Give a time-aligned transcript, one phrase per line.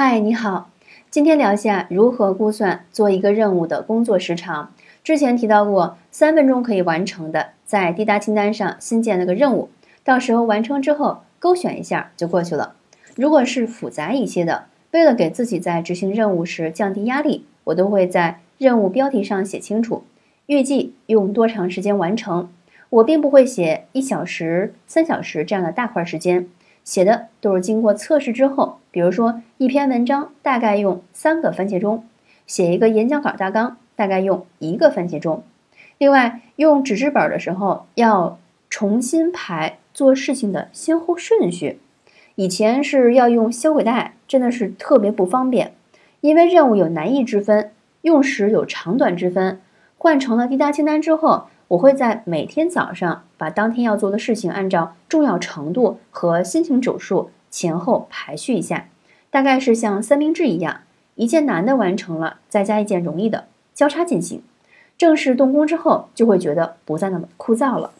[0.00, 0.70] 嗨，你好，
[1.10, 4.72] 今天聊一下如何估算做一个任务的工作时长。
[5.02, 9.70] 之前提到过，三分钟可以完成的，在滴答清单上新建了个任务，
[10.04, 12.76] 到时候完成之后勾选一下就过去了。
[13.16, 20.04] 如果是复杂一些的，为了给自己在执行任务时降低压力，我都会在任务标题上写清楚，
[20.46, 22.48] 预计用多长时间完成。
[22.90, 26.46] 我并不会写一小时、三小时这样的大块时间。
[26.88, 32.06] 写的都是经过测试之后，比如说一篇文章大概用三个番茄钟，
[32.46, 35.42] 写一个演讲稿大纲大概用一个番茄钟。
[35.98, 38.38] 另外，用纸质本的时候要
[38.70, 41.78] 重新排做事情的先后顺序。
[42.36, 45.74] 以前是要用销毁带，真的是特别不方便，
[46.22, 47.70] 因为任务有难易之分，
[48.00, 49.60] 用时有长短之分。
[49.98, 51.48] 换成了滴答清单之后。
[51.68, 58.88] 我会在每天早上把当天要做的事情按照重要程度和心情指数前后排序一下，
[59.30, 60.80] 大概是像三明治一样，
[61.14, 64.42] 一件难的完成了，再加一件容易的，交叉进行。
[64.96, 67.92] 正式动工之后，就会觉得不再那么枯燥了。